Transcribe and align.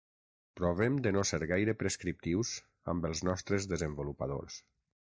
Provem 0.59 0.97
de 1.07 1.11
no 1.17 1.25
ser 1.33 1.39
gaire 1.51 1.77
prescriptius 1.83 2.57
amb 2.95 3.09
els 3.13 3.25
nostres 3.31 3.71
desenvolupadors. 3.77 4.63